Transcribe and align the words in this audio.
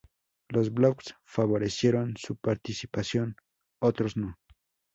Los 0.49 0.73
blogs 0.73 1.13
favorecieron 1.25 2.15
su 2.17 2.35
participación, 2.35 3.35
otros 3.79 4.17
no. 4.17 4.39